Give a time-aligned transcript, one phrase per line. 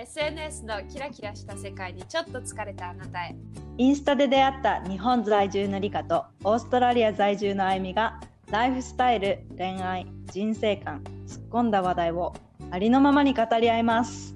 [0.00, 3.36] SNS のキラキラした世界にちょっと疲れたあなたへ
[3.76, 8.18] インスタで出会った日本在住のリカとオーストラリア在住のあゆみが
[8.50, 12.32] ライフスタイル、恋愛、人生観、突っ込んだ話題を
[12.70, 14.34] ありのままに語り合います。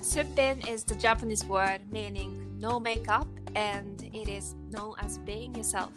[0.00, 3.26] Supin is the Japanese word meaning no makeup
[3.56, 5.88] and it is known as being yourself.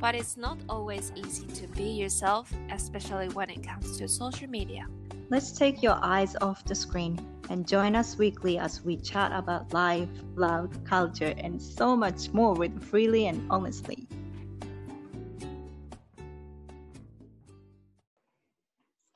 [0.00, 4.86] But it's not always easy to be yourself, especially when it comes to social media.
[5.30, 7.18] Let's take your eyes off the screen
[7.50, 12.54] and join us weekly as we chat about life, love, culture, and so much more
[12.54, 14.06] with freely and honestly.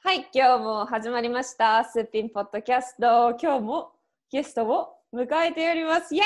[0.03, 1.85] はい、今日も始まりました。
[1.85, 3.37] すっぴんポッドキャスト。
[3.41, 3.93] 今日も
[4.31, 6.15] ゲストを迎えております。
[6.15, 6.23] イエ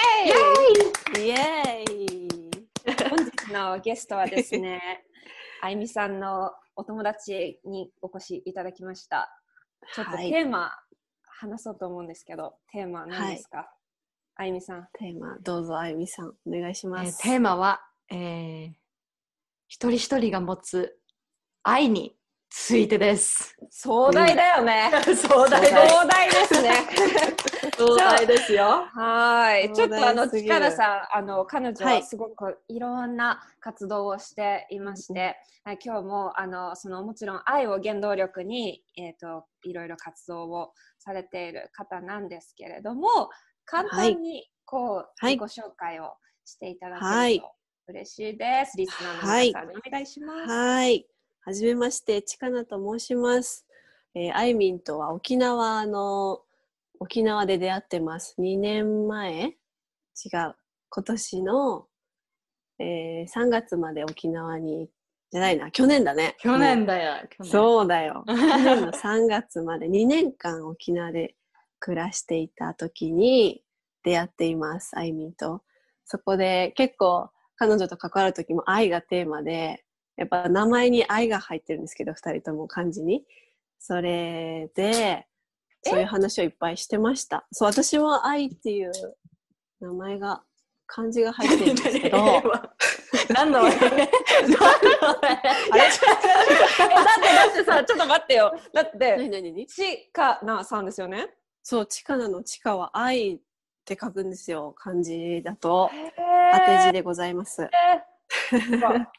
[1.16, 2.28] ーイイエーイ
[3.10, 5.04] 本日のゲストはですね、
[5.62, 9.30] あゆみさんのお友達にお越しいただきました。
[9.94, 10.72] ちょっとはいテーマ、
[11.40, 13.70] 話そうと思うんですけど、テーマは何ですか、
[14.36, 14.88] あゆみさん。
[14.92, 17.22] テーマ、どうぞ、あゆみさん、お願いしえーます。
[17.22, 18.70] テーマは、えー
[19.70, 20.98] 一人一人が持つ
[21.62, 22.16] 愛に
[22.48, 23.54] ついてです。
[23.70, 24.90] 壮大だよね。
[25.14, 25.72] 壮大です。
[25.74, 26.72] 壮大ですね。
[27.78, 28.88] 壮大ですよ。
[28.92, 29.72] はい。
[29.72, 43.08] ちょっとあの、チカラさん、あの、彼女ははいすごくいろんな活動をしていまして、はい今日も、あの、その、もちろん愛を原動力に、えっ、と、いろいろ活動をされている方なんですけれども、
[43.64, 47.52] 簡単に、こう、はい自己紹介をしていただはいけると
[47.88, 48.76] 嬉しいです。
[48.76, 50.50] リスナーの皆さんにお願いします。
[50.50, 51.06] はい。
[51.42, 53.66] はじめまして、ちかなと申します。
[54.14, 56.42] えー、あいみんとは沖縄の、
[57.00, 58.34] 沖縄で出会ってます。
[58.38, 59.44] 2年前？
[59.44, 60.54] 違う。
[60.90, 61.86] 今年の、
[62.78, 64.88] えー、3月まで沖縄に、
[65.30, 66.36] じゃないな、去年だね。
[66.40, 67.26] 去年だよ。
[67.28, 68.24] 去年そうだよ。
[68.26, 71.36] 去年の3月まで2年間沖縄で
[71.78, 73.62] 暮らしていた時に
[74.02, 75.62] 出会っています、あいみんと。
[76.04, 79.84] そこで結構彼女と関わる時も愛がテーマで、
[80.16, 83.24] やっぱ名前に愛が入ってるんですけど、二人とも漢字に。
[83.78, 85.27] それで、
[85.82, 87.46] そういう話をいっぱいしてました。
[87.52, 88.92] そう、私も愛っていう
[89.80, 90.42] 名前が、
[90.86, 92.18] 漢字が入ってるんですけど、
[93.28, 94.08] 何の 何のえだって、
[97.28, 98.54] だってさ、 ちょっと待ってよ。
[98.72, 99.66] だって、何何何？
[99.66, 101.28] ちかなさんですよね？
[101.62, 103.40] そう、地下なの地下は愛っ
[103.84, 105.90] て書くんですよ、漢字だと。
[105.92, 106.12] へ
[106.52, 106.92] 当て字で。
[106.92, 107.60] でございます。
[107.60, 107.76] なんか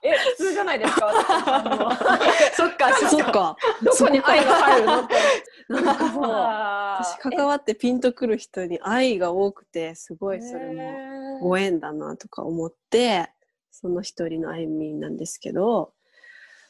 [0.04, 1.12] え、普通じゃないですか？
[2.56, 3.56] そっか、そっか。
[3.84, 5.02] どこに愛が入るの？
[5.02, 5.16] って。
[5.70, 6.24] なんかそう。
[6.26, 13.30] あ私関わってピンとくる人に愛が多くて、すごいそれももご縁だなとか思って、
[13.72, 15.94] その一人のあゆみんなんですけど、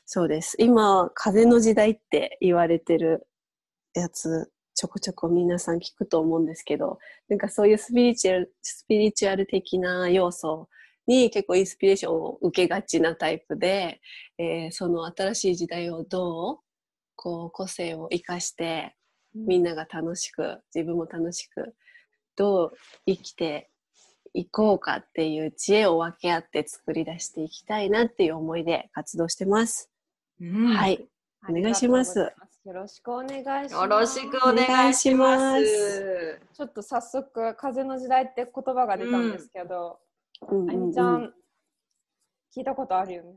[0.06, 0.56] そうです。
[0.60, 3.28] 今、風の時代って言われてる
[3.94, 10.68] やつ、ちょこちょこ皆さん聞くと思うんですけど、なんかそういうスピリチュアル、スピリチュアル的な要素
[11.10, 14.00] に結構インスピレーションを受けがちなタイプで、
[14.38, 16.58] えーその新しい時代をどう、
[17.16, 18.96] こう個性を生かして、
[19.34, 21.76] みんなが楽しく、自分も楽しく、
[22.36, 22.74] どう
[23.08, 23.70] 生きて
[24.34, 29.90] いこうかっていう知恵を分け合って作り出していきたいなっていう思いで活動してます。
[30.40, 31.08] うんはい。
[31.50, 33.74] お願いしますよろしくお願いします。
[33.74, 36.40] よろしくお願いします。
[36.54, 39.98] ちょっと早速、風の時代って言葉が出たんですけど、
[40.48, 41.34] うんあゆみちゃん、
[42.56, 43.36] 聞いたことあるよね？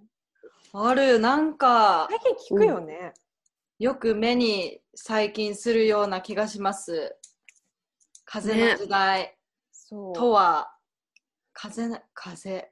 [0.72, 3.12] ある、なんか、最近聞くよね。
[3.78, 7.16] よく目に最近するような気がします。
[8.24, 9.36] 風の時代
[9.72, 10.14] そう。
[10.14, 10.74] とは、
[11.52, 12.70] 風な、風。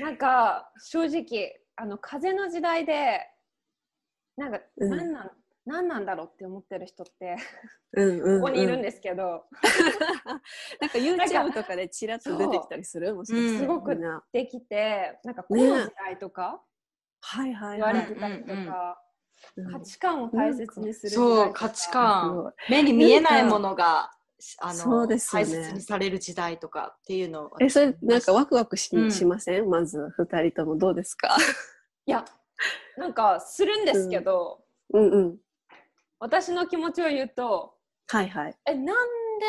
[0.00, 3.20] なんか正直あの風の時代で
[4.36, 5.30] なんかうん何なん、
[5.66, 7.36] 何なんだろうって思ってる人って
[7.92, 8.40] うんうん、うん。
[8.40, 9.44] ここにいるんですけど、
[10.80, 13.14] なんか YouTube とかでチラッと出てきたりする？
[13.14, 13.52] もしかして。
[13.52, 13.54] う。
[13.56, 13.98] んすごく
[14.32, 15.68] できてなんかこね。
[15.68, 16.62] の時代とか
[17.22, 18.08] はいはい言わはい。
[18.08, 18.66] れてたりとうんうん
[19.56, 19.72] うん。
[19.72, 22.52] 価値観を大切にするそう、価値す観。
[22.68, 24.10] 目に見えないものが、
[24.58, 25.48] あその、うですよね。
[25.48, 27.50] 大切にされる時代とかっていうのを。
[27.60, 29.10] え、それなんかワクワクし,、うん。
[29.10, 29.68] しません？
[29.68, 31.36] まず二人ともどうですか？
[32.06, 32.24] いや
[32.96, 35.38] なんかするんですけど、うんうん。
[36.20, 37.74] 私の気持ちを言うと
[38.08, 38.54] はいはい。
[38.66, 39.46] えなんで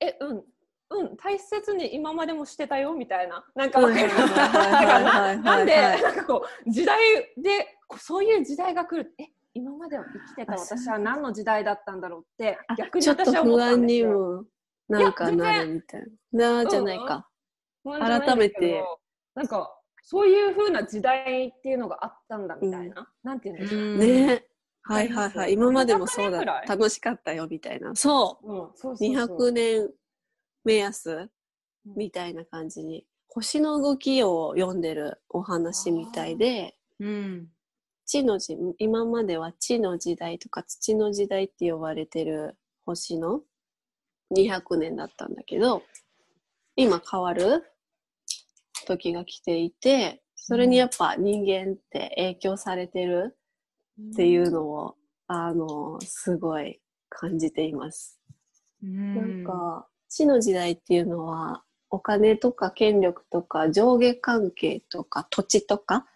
[0.00, 0.44] えうん
[0.90, 6.98] うん大切に今までもしてたよみたいななんかわかるはいなんで、はいなんかこう、時代
[7.36, 9.12] で、こうそういう時代が来る。
[9.18, 14.08] え、今まで生きてた私は何の時代だったんだろうってあ、逆にちょっと私は思っ不安たんですよ。
[14.08, 14.44] にも
[14.88, 16.02] なんかなるみたい
[16.32, 16.54] な。
[16.54, 17.28] なあじゃないか。
[17.82, 18.84] 不安じゃないんだけど改めて。
[19.34, 23.08] なんか、そういう風な時代っていうのがあったんだみたいな。
[23.22, 23.80] なんて言うんでしょう。
[23.80, 24.47] うんね
[24.88, 25.52] はいはいはい。
[25.52, 26.62] 今までもそう200年くらだ。
[26.64, 26.66] い？
[26.66, 27.94] 楽しかったよ、みたいな。
[27.94, 28.52] そう。
[28.52, 29.90] うん、そうそうそう200年
[30.64, 31.30] 目安
[31.96, 33.04] みたいな感じに。
[33.28, 37.48] 星の動きを読んでるお話みたいで、うん。
[38.06, 42.56] 地の時、今までは地の時代とか土の時代って呼ばれてる
[42.86, 43.42] 星の
[44.34, 45.82] 200年だったんだけど、
[46.76, 47.64] 今変わる
[48.86, 53.37] 時が来ていて、それにやっぱ人間って影響されてる
[54.00, 54.96] っていうのを、
[55.26, 58.18] あの、すごい感じています。
[58.82, 66.06] なんか、地の時代っていうのは、お金とか権力とか上下関係とか土地とか、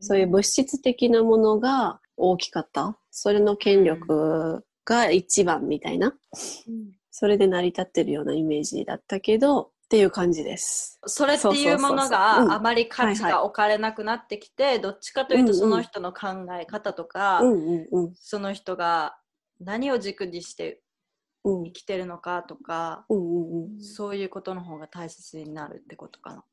[0.00, 2.96] そういう物質的なものが大きかった？
[3.10, 6.14] それの権力が一番みたいな？
[7.10, 11.00] それで成り立ってるようなイメージだったけど、っていう感じです。
[11.06, 18.14] それっていうものがあまり価値が置かれなくなってきて、どっちかというとその人の考え方とか、うんうんうん。
[18.14, 19.16] その人が
[19.60, 20.82] 何を軸にして
[21.44, 23.80] うん生きてるのかとか、うんうんうん。
[23.82, 26.44] そういうことの方が大切になるってことかな。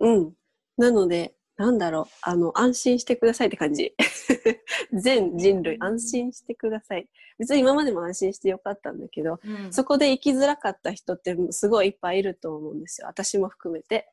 [0.00, 0.32] うん。
[0.76, 3.94] なので、なんだろう、あの、安心してくださいって感じ。
[4.92, 7.08] 全人類安心してください。
[7.38, 13.08] 別に今までも安心してよかったんだけど、うんそこで生きづらかった人ってすごいいっぱいいると思うんですよ。
[13.08, 14.10] 私も含めて。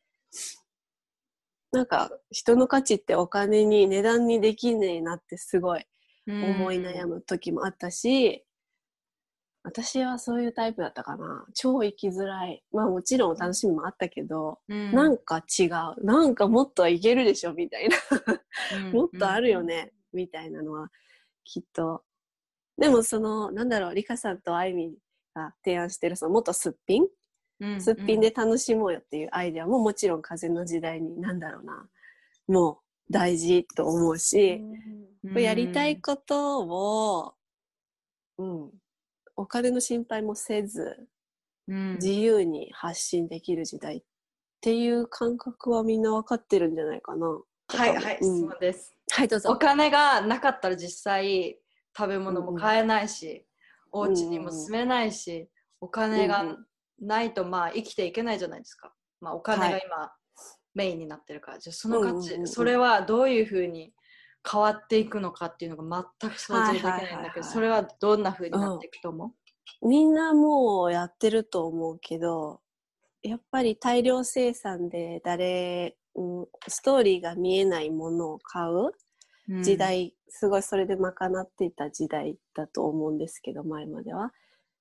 [1.72, 5.86] なんか、人の価値ってお金に値段にできねえなってすごい
[6.28, 8.44] 思い悩む時もあったし、
[9.62, 11.46] 私はそういうタイプだったかな。
[11.54, 12.64] 超生きづらい。
[12.72, 16.06] まあもちろん楽しみもあったけど、うんなんか違う。
[16.06, 17.98] なんかもっといけるでしょみたいな。
[18.88, 20.90] うんもっとあるよね、みたいなのは
[21.44, 22.04] きっと。
[22.78, 24.94] でもその、なんだろう、リカさんとアイミン
[25.36, 27.08] が提案してる、そのもっとすっぴん？
[27.60, 31.90] うんすっぴんで楽しもうよっていうアイデアももちろん風の時代に、なんだろうな、
[32.48, 32.80] も
[33.10, 34.62] う大事と思うし、
[35.26, 37.34] うんやりたいことを、
[38.38, 38.72] うん、
[39.40, 41.08] お金の心配もせず、
[41.70, 41.94] うん。
[41.94, 44.04] 自由に発信できる時代っ
[44.60, 47.28] ていう感覚はみんな分かってるんじゃないかな。
[47.28, 48.40] はいはい、うん。
[48.42, 48.94] そうです。
[49.10, 49.56] はい、どうおぞ。
[49.56, 51.58] 金がなかったら実際
[51.98, 53.46] 食べ物も買えないし、
[53.94, 55.48] お家にも住めないし、
[55.80, 56.66] お金がうん
[57.00, 58.94] ないとまあ生きていけないじゃないですか。
[59.22, 60.12] まあお金が今、
[60.74, 62.48] メインになってるから、じゃあその価値、うんうんうん。
[62.48, 63.94] それはどういうふうに
[64.50, 69.34] 変わっていくのかっていうのが全く想像できないんだけど、はいはいはいはいそれはどんなふうになっていくと思
[69.82, 72.60] みんなもうやってると思うけど、
[73.22, 78.88] やっぱり大量生産で誰、うん、ストーリーが見えないものを買う？
[79.60, 84.32] う、時代、すごいそれで賄っていた時代だと思うんですけど、前までは。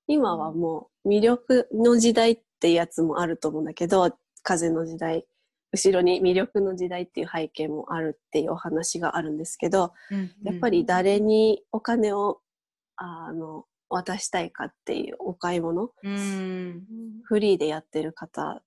[0.06, 4.10] 今はもう魅力の時代ってやつもあると思うんだけど、
[4.42, 5.26] 風の時代、
[5.72, 12.40] 後ろに魅力の時代っていう背景もあるっていうお話があるんですけど、うんやっぱり誰にお金を
[12.96, 16.82] あの渡したいかっていうお買い物、うん。
[17.24, 18.62] フリーでやってる方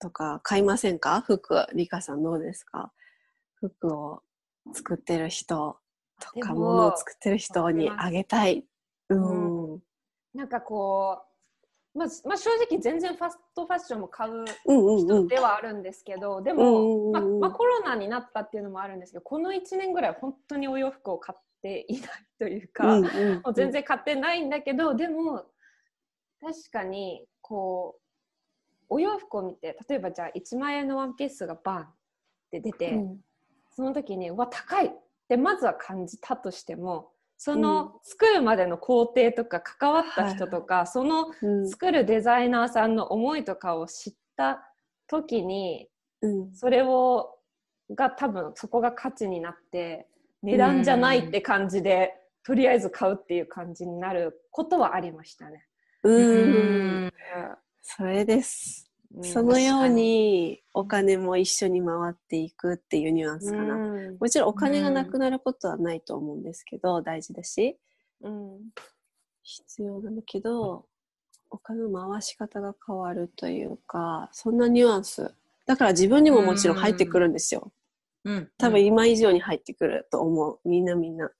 [0.00, 1.20] とか買いませんか？
[1.20, 2.92] 服、リカさんどうですか？
[3.54, 4.22] 服を
[4.72, 5.78] 作ってる人
[6.20, 8.64] とか物を作ってる人にあげたい。
[9.08, 9.72] うん。
[9.72, 9.82] うん。
[10.34, 11.27] なんかこう、
[11.98, 14.98] まあ、まあ正直全然ファストファッションも買ううんうん。
[14.98, 17.40] 人ではあるんですけど、でうんうんも、まあうんうん。
[17.40, 25.44] まあコロナになったっていうのもあるんですけどこの1年ぐらい本当にお洋服を買っていないというか、うんうんもう全然買ってないんだけどでも
[26.40, 31.94] 確かにこうお洋服を見て例えばじゃあ1万円のワンピースがバンっ
[32.52, 33.20] て出て、うん。
[33.70, 34.90] その時にうわ高いっ
[35.28, 41.68] てまずは感じたとしてもその作るまでの工程とか関わった人とか、そのうん。
[41.68, 44.60] 作るデザイナーさんの思いとかを知った
[45.06, 45.88] 時に
[46.20, 46.54] うん。
[46.54, 47.36] それを
[47.94, 50.08] が多分そこが価値になって
[50.42, 55.64] 値段じゃないって感じで、とりあえず買うっていう感じになることはありましたね。
[56.02, 57.06] ううん。
[57.06, 57.12] ん。
[57.82, 58.87] それです。
[59.14, 63.74] うんそのようにお金も一緒に回っていくっていうニュアンスかな。
[63.74, 67.78] うんもちろんお金がなくなることはないと思うんですけど、大事だし、
[68.20, 68.58] うん
[69.42, 70.86] 必要なんだけど、
[71.50, 75.34] お金の回し方が変わるというか、そんなニュアンス。
[75.66, 77.72] だから自分にももちろん入ってくるんですよ。
[78.24, 80.68] うん多分今以上に入ってくると思う。
[80.68, 81.30] みんなみんな。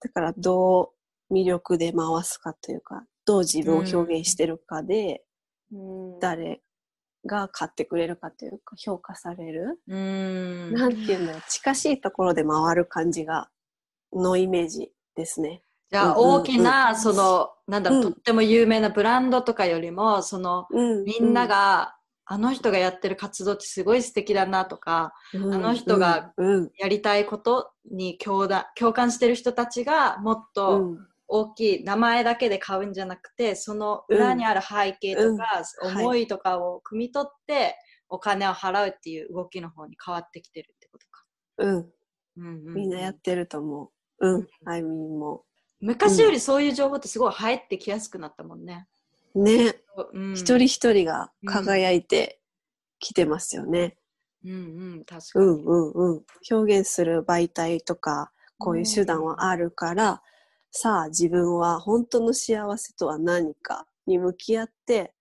[0.00, 0.94] だからど
[1.28, 5.22] う魅力で回すかというか、どう自分を表現してるかで、
[5.72, 5.76] う
[6.16, 6.62] ん誰
[7.26, 9.80] が買ってくれるかというか、評価される。
[9.88, 13.48] うんなんていうんだろう、近しいところで回る感じが、
[14.12, 15.62] のイメージですね。
[15.90, 21.04] じゃあ大きな、そのなんだろう、うんとっても有名なブランドとかよりもそのうん。
[21.04, 26.32] みんながあの人がやってる活動ってすごい素敵だなとか、あの人が
[26.78, 30.98] やりたいことに共だ共感してる人たちがもっうとん
[31.32, 37.76] 大きい名前だけで買うんじゃなくて、その裏にある背景とか、うん思いとかを汲み取って、
[38.08, 41.24] お金を払うっていう動きの方に変わってきてるってことか。
[41.58, 41.86] うん、うん
[42.36, 44.28] うんうんみんなやってると思う。
[44.28, 45.44] うん、あいみんも。
[45.80, 48.88] 昔よりそういう情報ってすごい入ってきやすくなったもんね。
[49.34, 49.76] ね、
[50.12, 52.40] うん、一人一人が輝いて
[52.98, 53.96] きてますよね。
[54.44, 54.54] うんう
[54.96, 55.46] ん、確かに。
[55.46, 56.24] うんうんうん。
[56.50, 60.22] 表現する媒体とか、こういう手段はあるから、
[60.72, 65.12] さあ自分は本当の幸せとは何かに向き合って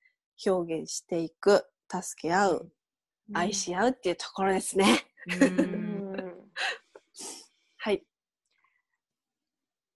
[0.46, 2.72] 表現していく、助け合う、
[3.34, 5.08] 愛し合うっていうところですね。
[7.78, 8.06] はい。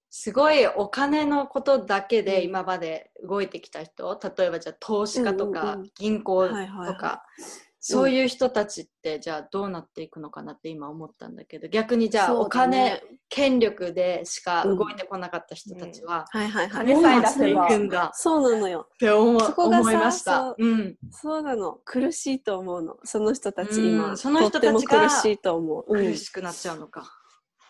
[0.09, 2.43] すごいお金のことだけでうん。
[2.45, 6.55] 今まで動いてきた人、例えばじゃあ投資家とか銀行と
[6.95, 7.23] か、
[7.85, 16.87] そういう人たちってじゃあどうなっていくのかなって今思ったんだけど、逆にじゃあおそうだね金、権力でしか動いてこなかった人たちは、はいはいはい。
[16.87, 18.87] 金さえ出せばどうなっていくんだそうなのよ。
[18.93, 20.55] って思そこがさ思いましたそう。
[20.59, 20.95] うん。
[21.11, 21.79] そうなの。
[21.83, 22.95] 苦しいと思うの。
[23.03, 25.85] その人たちうん今、その人たちが苦しいと思う。
[25.89, 27.03] うん苦しくなっちゃうのか。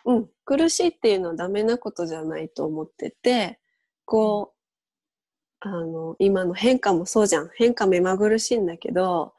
[0.05, 3.59] うん、苦しいっていうのはダメなことじゃないと思ってて、
[4.05, 7.49] こう、あの、今の変化もそうじゃん。
[7.55, 9.33] 変化目まぐるしいんだけど、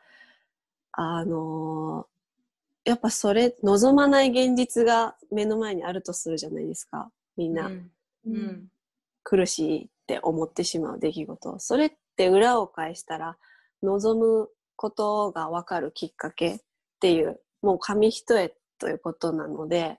[0.97, 2.07] あの、
[2.85, 7.11] やっぱそれ、望まない現実が目の前にあるとするじゃないですか。
[7.37, 7.91] みんな、うん。
[8.27, 8.69] うん。
[9.23, 11.59] 苦しいって思ってしまう出来事。
[11.59, 13.37] それって裏を返したら、
[13.83, 16.61] 望むことがわかるきっかけっ
[17.01, 19.99] ていう、もう紙一重ということなので、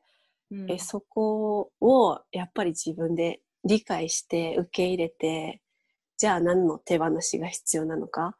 [0.51, 5.61] うんえそこをやっぱり自分で理解して受け入れて
[6.17, 8.37] じゃあ何の手放しが必要なのか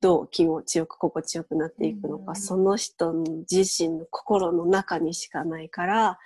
[0.00, 2.36] どう気持ちよく心地よくなっていくのか、うん。
[2.36, 3.12] その人
[3.50, 6.18] 自身の心の中にしかないから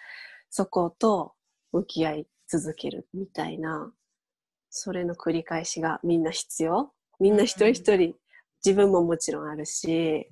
[0.51, 1.35] そこと
[1.73, 3.93] 向き合い続けるみたいな
[4.71, 6.93] それの繰り返しがみんな必要。
[7.21, 8.15] みんな一人一人、
[8.65, 10.29] 自分ももちろんあるし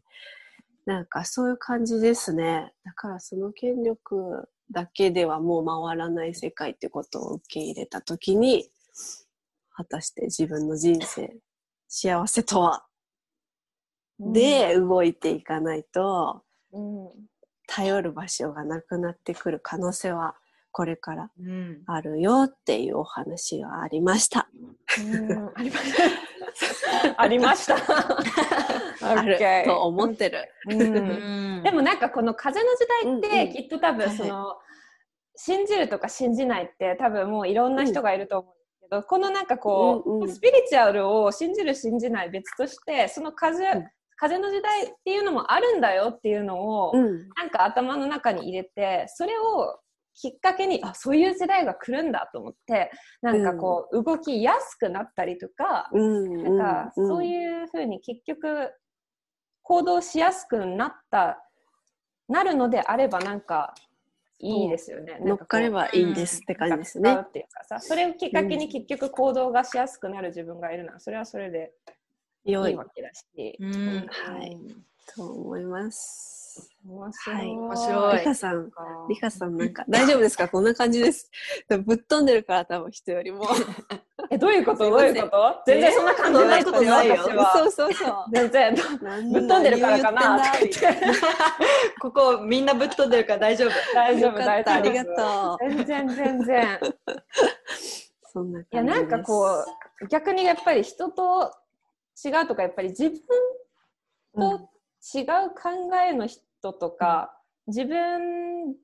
[0.86, 2.72] なんかそういう感じですね。
[2.84, 8.70] だからその権力だけではもう回らない世界ってことを受け入れたときに、
[9.72, 11.36] 果たして自分の人生、
[11.88, 12.84] 幸せとは、
[14.20, 17.08] で動いていかないと、うん。
[17.66, 20.34] 頼る場所がなくなってくる可能性は
[20.72, 21.82] これからうん。
[21.86, 24.48] あるよっていうお話がありました。
[25.00, 25.50] うん。
[25.54, 26.02] ありました。
[27.16, 27.76] ありました。
[29.02, 29.38] ある。
[29.64, 30.48] と思ってる。
[31.62, 34.58] でもなんかこの風の時代ってきっと多分はいその、
[35.36, 43.88] 信じるとか信じないって多分もういろんな人がいると思うんですけど、このなんかこう、スピリチュアルを信じる信じない別としてその風,、うん
[44.20, 47.28] 風の時代っていうのもあるんだよっていうのを、うん。
[47.36, 49.80] なんか頭の中に入れてそれを
[50.14, 52.90] きっかけにあそういう時代が来るんだと思って
[53.22, 56.42] なんかこう、動きやすくなったりとか、うん。
[56.44, 58.70] なんか、そうういうふうに結局
[59.62, 61.42] 行動しやすくなった
[62.28, 63.74] なるのであればなんか
[64.38, 65.18] いいですよね。
[65.18, 65.28] ん。
[65.28, 71.72] 乗っかればいいんですって感じですねっていうかさそれをきっかけに結局行動がしやすくなる自分がいるならそれはそれで
[72.44, 73.56] い良いいわけだし。
[73.60, 74.56] うんはい
[75.16, 76.70] と思います。
[76.86, 77.36] 面白い。
[77.36, 78.70] はい面白いリカさん、
[79.08, 80.48] リカさんなんか 大丈夫ですか？
[80.48, 81.28] こんな感じです。
[81.84, 83.44] ぶっ飛んでるから多分人よりも。
[84.30, 84.88] えどういうこと？
[84.90, 85.62] どういうこと？
[85.66, 88.14] 全然そんな感じないことないよそうそうそう？
[88.32, 90.42] 全然何ぶっ飛んでるからかな？
[92.00, 93.70] ここみんなぶっ飛んでるから大丈夫。
[93.94, 95.68] 大丈夫大丈夫りがとう。
[95.68, 96.80] 全然全然。
[98.32, 99.64] そんな感じいやなんかこ
[100.02, 101.52] う逆にやっぱり人と
[102.24, 103.18] 違うとかやっぱり自分
[104.34, 104.70] と
[105.14, 107.36] 違う考えの人とか、
[107.66, 108.74] 自分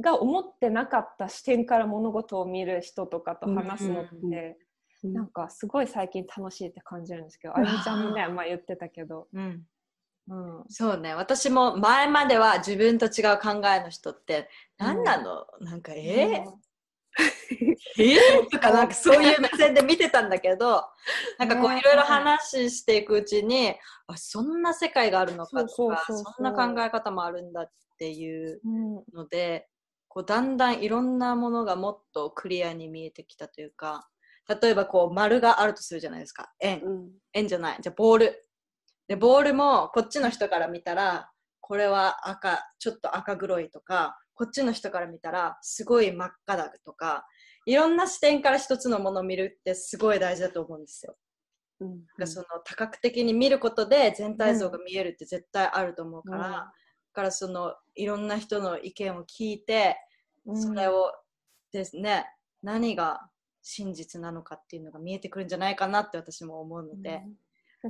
[0.00, 4.54] が思ってなかった視点から物事を見る人とかと話すのって、うんうん
[5.02, 9.62] なんかすごい最近楽しいって感じるんですけど、あゆみちゃんもね、まあ言ってたけど、うん。
[10.28, 11.14] うん、そうね。
[11.14, 14.48] 私も前までは自分と違う考えの人って、
[14.78, 16.50] 何なの、なんか、えー？
[17.98, 20.84] えー、とかなんかそういう目線で見てたんだけど、
[21.38, 23.74] なんかこうねいろいろ話していくうちに、
[24.06, 29.04] あそんな世界があるのかとかそんな考え方もあるんだっていううん。
[29.14, 29.68] ので
[30.08, 34.08] こうだんだんいろんなものがもっとクリアに見えてきたというか
[34.60, 36.52] 例えばこう丸があるとするじゃないですか。
[36.60, 36.80] 円。
[36.82, 37.10] うん。
[37.32, 37.78] 円じゃない。
[37.80, 38.42] じゃあボール。
[39.08, 41.30] でボールもこっちの人から見たら
[41.60, 47.26] これは赤ちょっと赤黒いとかこっちの人から見たらすごい真っ赤だとか
[47.64, 51.16] いろんな視点から一つのものを見るってすごい大事だと思うんですよ。
[51.80, 51.88] うん。
[51.88, 56.52] なんかその多角的に見ることで全体像が見えるって絶対あると思うから、うん。
[56.52, 56.72] だ
[57.12, 59.96] からそのいろんな人の意見を聞いて、
[60.54, 61.12] それを
[61.72, 62.26] ですね
[62.62, 63.20] 何が
[63.62, 67.22] 真実なのかっていうのが見えてくるんじゃないかなって私も思うので。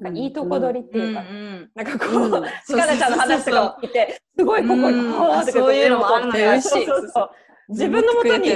[0.01, 1.71] なんかいいとこ取りっていうか、うんうん。
[1.75, 2.45] なんかこう、うん。
[2.67, 5.47] ちかなちゃんの話とかも聞いて、すごいここに、うん。
[5.47, 6.61] そういうのもあるのよ。
[6.61, 7.31] そうそうそう。
[7.69, 8.49] 自分のもとに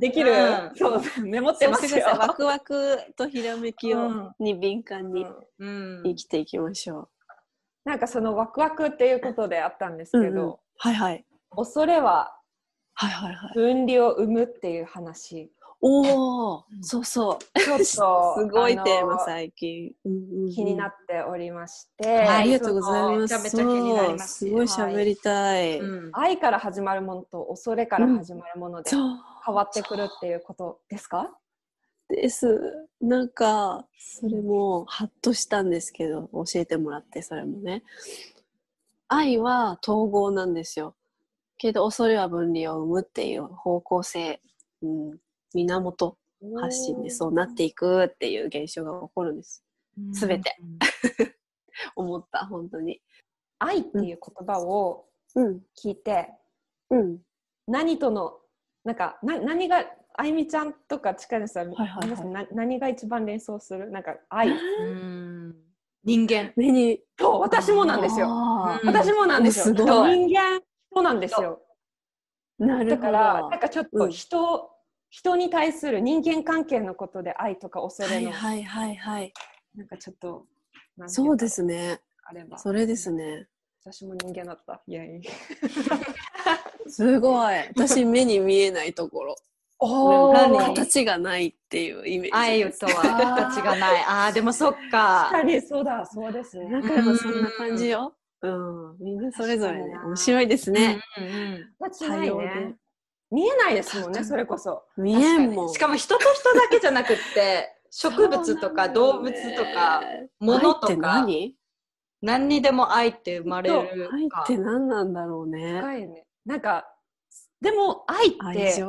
[0.00, 0.72] できる、うん。
[0.76, 0.88] そ
[1.20, 2.06] う、メモってますよ。
[2.06, 4.32] ワクワクとひらめきを、うん。
[4.38, 5.26] に敏感に
[5.58, 6.02] うん。
[6.04, 7.08] 生きていきましょう。
[7.84, 10.54] なんかそのワクワクっていうことであったんですけど、うんうん。
[10.78, 11.24] はいはい。
[11.50, 12.32] 恐れは
[12.94, 13.54] はいはいはい。
[13.54, 15.50] 分離を生むっていう話。
[15.82, 17.60] おお、そうそう。
[17.60, 18.00] ちょっと す
[18.50, 19.92] ごいテーマ最近。
[20.04, 23.20] うんうんうん気になっておりまして、あはいりがとうございます。
[23.20, 25.78] めちゃめちゃ気になりますすごい喋りたい。
[25.80, 31.36] うん愛から始まるものと恐れから始まるもので変わってくるっていうことですか？
[32.08, 32.86] です。
[33.00, 37.82] なんか、それも、ハッとしたんですけど、教えてもらって、それもね。
[39.08, 40.94] 愛は統合なんですよ。
[41.58, 44.40] けど、恐れは分離を生むっていう方向性、
[44.82, 45.18] うん、
[45.54, 46.16] 源
[46.60, 49.64] 発信でそうなっていくっていう現象が起こるんです。
[50.12, 50.56] すべて。
[51.94, 53.00] 思った、本当に。
[53.58, 56.30] 愛っていう言葉をうん、聞いて、
[56.88, 57.18] うん。
[57.66, 58.38] 何との
[58.84, 59.84] なんかな何が
[60.14, 63.90] あゆみちゃんとか近根さん、はいはい何が一番連想する？
[63.90, 65.54] なんか愛うん
[66.04, 66.52] 人間。
[66.56, 67.00] 目に。
[67.18, 68.28] と私もなんですよ
[68.84, 70.60] 私もなんですよすごい人間
[70.90, 72.90] 人なんですよーなるほど。
[72.90, 74.12] だからなんかちょっとうん
[75.10, 79.32] 人、人に対する人間関係のことで愛とか恐はれの、いはいはいはい。
[79.74, 80.46] なんかちょっと
[81.06, 82.00] そうかですね。
[82.24, 83.48] あればそれですね。
[83.84, 85.22] 私も人間だったイエイ
[86.90, 87.56] すごい。
[87.76, 89.36] 私目に見えないところ。
[89.78, 92.32] お何形がないっていうイメージ。
[92.32, 93.02] 愛とは
[93.54, 94.04] 形がない。
[94.04, 95.32] ああ、でもそっか確。
[95.32, 98.16] かにそうだそうですねなんかやっぱそんな感じよ。
[98.42, 98.96] うん。
[98.98, 99.98] みんなそれぞれね。
[100.04, 101.00] 面白いですね。
[101.18, 101.88] うんうん間
[102.22, 102.76] 違い多様ね
[103.30, 105.68] 見えないですもんねそれこそ見えんもん。
[105.72, 110.02] しかも人と人だけじゃなくって、 植物とか動物とか、
[110.38, 111.56] 物とか愛って何？
[112.22, 115.80] 何にでも愛って生まれるか愛って何なんだろうね。
[115.80, 116.88] 深いねなんか
[117.60, 118.82] でも愛って。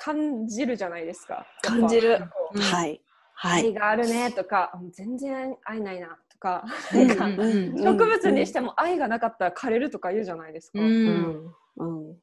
[0.00, 2.20] 感じるじゃないですか感じる
[2.52, 3.02] ううんはい。
[3.34, 3.74] は愛い。
[3.74, 11.54] があるねとか全然愛ないなとか植物にしても愛がなかったら枯れるとか言うじゃないですか、ううんん。
[11.78, 12.16] うん。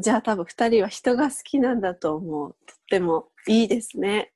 [0.00, 2.56] じゃあ多分二人は人が好きなんだと思う。
[2.66, 4.32] とってもいいですね。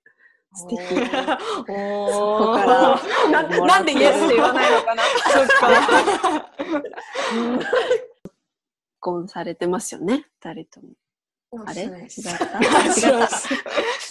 [0.54, 0.80] 素敵。
[0.80, 6.48] おそこーからななんでイエスって言わないのかなそっか。
[7.58, 7.70] 結
[9.00, 10.26] 婚されてますよね。
[10.42, 10.88] 二人とも。
[11.66, 11.82] あれ？
[11.82, 12.08] 違った？
[12.08, 13.28] し違った。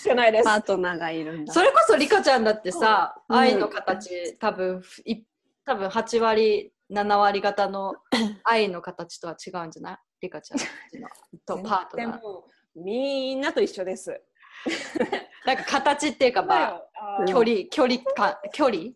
[0.04, 1.54] てないですパートナーがいるんだ。
[1.54, 5.24] それこそリカちゃんだってさ、うん愛の形多分い
[5.66, 7.96] 多分8割7割方の
[8.44, 9.98] 愛の形とは違うんじゃない？
[10.21, 10.60] リカちゃん
[11.01, 11.08] の
[11.45, 12.12] とパートナー。
[12.12, 14.21] でもみんなと一緒です。
[15.45, 16.84] なんか形っていうかまあ
[17.19, 17.25] あー。
[17.27, 18.91] 距離距離感距離？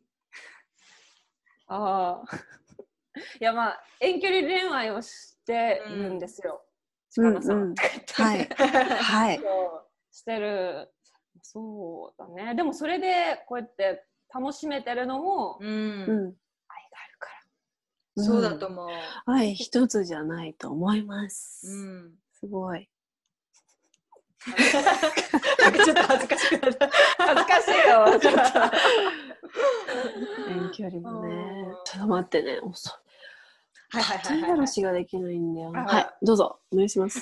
[1.68, 2.38] あー。
[3.40, 6.64] いやまあ遠距離恋愛をしてるんですよ、
[7.18, 7.34] うん。
[7.34, 7.76] 近野さん、うん
[8.14, 8.46] はい。
[8.48, 9.42] はい。
[10.12, 10.92] してる。
[11.42, 12.56] そうだね。
[12.56, 16.36] でもそれでこうやって楽しめてるのもうん
[18.18, 18.90] そうだと思う、
[19.26, 21.68] 愛一つじゃないと思います。
[21.68, 22.90] うん、すごい。
[25.60, 28.40] なんかちょっと恥ずかしくなった恥ずかしいよちょっと
[30.50, 31.36] 遠距離もね
[31.68, 31.76] うん。
[31.86, 32.60] ちょっと待ってね。
[32.64, 32.94] 遅い。
[33.94, 36.26] はいはいはいはい話ができないんだよはい。
[36.26, 36.60] どうぞ。
[36.72, 37.22] お願いします。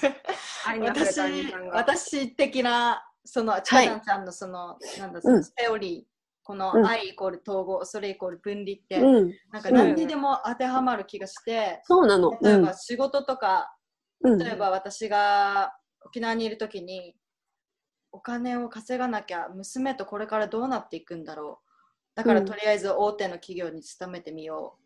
[0.79, 1.19] 私
[1.73, 6.18] 私的なそのちゃんちゃんのその、なんだそのセオリー、
[6.49, 6.59] こうん。
[6.59, 9.33] の愛イコール統合それイコール分離って、うん。
[9.51, 12.31] なんか何にでも当てはまる気がして、そうなの。
[12.41, 13.71] 例えうんば仕事とか、
[14.21, 14.39] うん。
[14.39, 17.15] 例えば私が沖縄にいる時に
[18.11, 21.69] お金を稼がなきゃ娘とこれからどうなっていくんだろう。
[22.15, 22.45] だからうん。
[22.45, 24.77] とりあえず大手の企業に勤めてみよ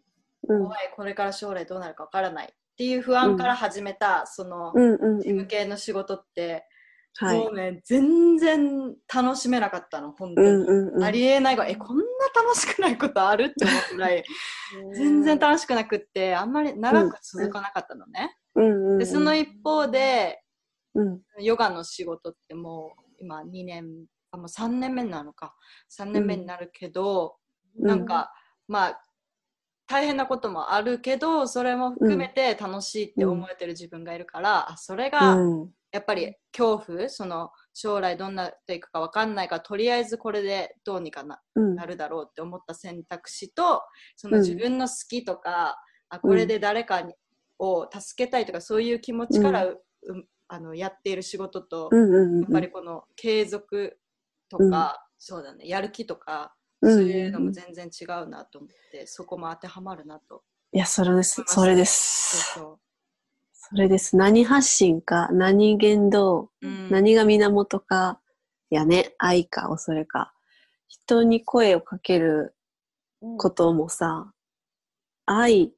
[0.49, 0.63] う、うん。
[0.63, 6.65] 怖いこれから将来どうなるかわからないっていう不安から始めた、その事務系の仕事って、
[7.15, 7.37] はい。
[7.37, 11.03] もうね全然楽しめなかったの本当に、うんうんうん。
[11.03, 12.03] ありえないがえこんな
[12.35, 13.45] 楽しくないことある？
[13.45, 14.23] って思うぐらい
[14.95, 18.99] 全然楽しくなくってあんまり長く続かなかったのね、うんうんうん。
[18.99, 20.43] でその一方で
[20.95, 21.21] うん。
[21.39, 25.55] ヨガの仕事ってもう今2年あもう3年目なのか
[25.89, 27.37] 3年目になるけど、
[27.77, 28.31] うんなんか
[28.67, 29.01] まあ
[29.87, 35.73] 大変なこともあるけどそれも含めて楽しいって思えてる自分がいるから、あそれがうん。
[35.93, 41.75] やっぱり恐怖その将来どんなっていくか分かんないからとりあえずこれでどうにかなうん。
[41.75, 43.83] なるだろうって思った選択肢と
[44.15, 45.77] その自分の好きとか、
[46.09, 47.13] あこれで誰かに
[47.59, 49.79] を助けたいとかそういう気持ちから、う
[50.47, 53.97] あのやっている仕事と、うんうんやっぱりこの継続
[54.49, 54.69] とか、うん。
[55.19, 60.43] そうだねやる気とか、うんそういうのも全然違うなと思ってそこも当てはまるなと。
[60.73, 61.41] いや、それです。
[61.45, 62.53] それです。
[62.55, 62.79] そうそ
[63.75, 64.17] れです。
[64.17, 68.19] 何発信か、何言動、そううん何が源か、
[68.69, 70.33] やね、愛か恐れか。
[70.87, 72.55] 人に声をかける
[73.37, 74.33] こともさ、
[75.25, 75.73] 愛、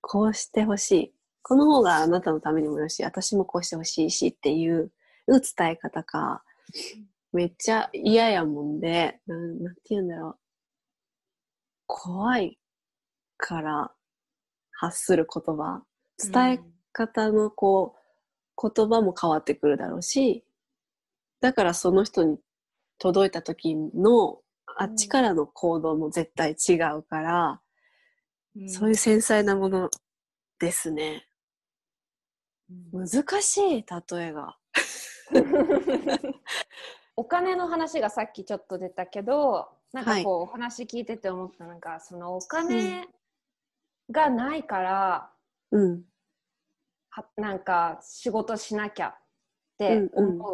[0.00, 1.14] こうしてほしい。
[1.42, 4.92] この方があなたのためにもよし、私もこうしてほしいしっていう
[5.26, 6.42] 伝え方か、
[7.32, 10.38] めっちゃ嫌やもんで、なんなんて言うんだろう。
[11.86, 12.58] 怖い
[13.36, 13.92] から
[14.72, 15.82] 発する言葉、
[16.18, 16.60] 伝え
[16.94, 17.94] 方のこ
[18.56, 20.44] う、言葉も変わってくるだろうし、
[21.42, 22.38] だからその人に
[22.98, 24.40] 届いた時の
[24.78, 29.90] あっちからの行動も絶対違うから、うんそういう繊細なもの
[30.60, 31.26] ですね。
[32.92, 34.56] うん難しい、例えが。
[37.16, 43.08] お金の話がさっきちょっと出たけどなんかはいこう、お話聞いてて思ったのがそのお金
[44.10, 45.32] がないから、
[45.72, 46.04] うん。
[47.16, 49.14] はなんか仕事しなきゃっ
[49.78, 50.50] て思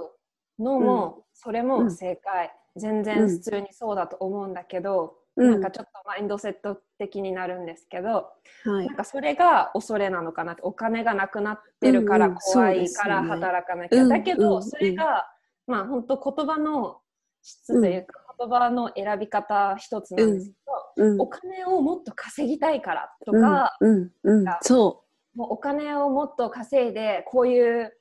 [0.59, 5.51] うのも、それも正解、全然普通にそうだと思うんだけど、うん。
[5.53, 8.29] なんかちょっとマインドセット的になるんですけど、
[8.65, 8.87] はい。
[8.87, 8.97] なん。
[8.97, 12.39] かそれが恐れなのかなってお金がなくなってるからうんうん。
[12.39, 14.63] 怖いから働かなきゃ、だけどうんうん。
[14.63, 15.31] それが、
[15.67, 17.01] まあ本当言葉の
[17.43, 20.55] 質というか、言葉の選び方一つなんですけ
[20.97, 21.21] ど、うん。
[21.23, 24.45] お金をもっと稼ぎたいからとか、うん、うん。
[24.61, 27.97] そもうお金をもっと稼いでこういう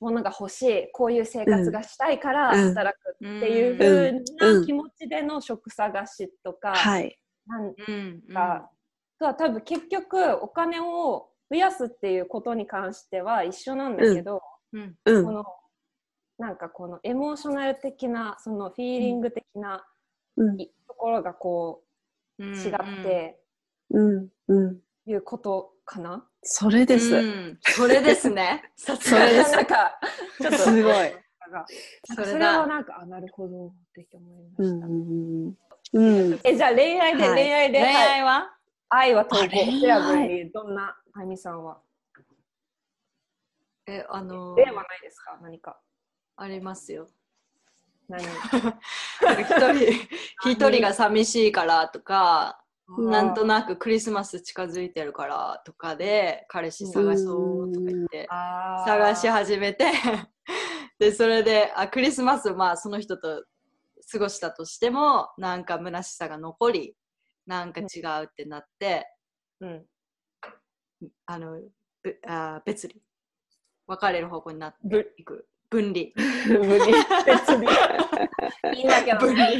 [0.00, 2.74] ものが欲しいこういう生活がしたいからうん。
[2.74, 4.12] 働くっていううん風
[4.58, 6.54] な気持ちでの職探しとう。
[6.54, 6.72] か、
[7.46, 7.74] なんん。
[7.88, 8.22] うん。
[8.34, 8.70] か
[9.18, 14.42] とは多分結局お金を増やすっていうことに関しては一緒なんだけど、
[14.72, 14.94] うん。
[15.04, 15.24] うん。
[15.24, 15.32] こ。
[15.32, 15.44] の
[16.38, 19.86] なんかこのエモーショナル的なそのフィーリング的な
[20.36, 20.60] うん。
[20.60, 21.84] いところがこ
[22.38, 23.38] う違って
[23.90, 24.28] うん。
[24.48, 24.80] うん。
[25.06, 27.14] いうことかな、それです。
[27.14, 28.70] うんそれですね。
[28.76, 29.52] さすそれがです。
[29.56, 30.00] なんか
[30.40, 31.14] ちょっとすごい。
[31.50, 31.66] が
[32.14, 34.66] それはなんかあなるほどって思いまうん。
[34.68, 36.30] した、うん。
[36.32, 36.40] うん。
[36.44, 38.56] えじゃあ恋愛で、はい恋愛で、恋はい愛は？
[38.88, 41.80] 愛は投稿あ恋愛クラブにどんなあゆみさんは？
[43.86, 45.38] え、あのー例はないですか？
[45.42, 45.80] 何か
[46.36, 47.08] ありますよ。
[48.08, 48.22] 何？
[49.42, 49.92] 一人、
[50.50, 52.61] 一人が寂しいからとか、うん
[52.98, 58.28] なんとなくクリスマス近づいてるからとかで、彼氏探そうとか言って、
[58.86, 59.86] 探し始めて、
[60.98, 63.44] で、それで、あ、クリスマス、まあ、その人と
[64.10, 66.96] 過ごしたとしても、なんか虚しさが残り、
[67.46, 69.06] なんか違うってなって、
[69.60, 69.86] うん。
[71.26, 71.60] あの、
[72.02, 73.00] ぶあ別離。
[73.86, 75.48] 別れる方向になってぶいく。
[75.72, 76.12] 分離。
[77.24, 77.66] 別に
[78.78, 79.50] いいんだけど分離。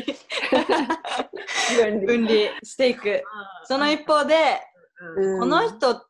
[1.76, 3.24] 分離 分離していく。
[3.64, 4.60] その一方で、
[5.16, 6.06] うんこの人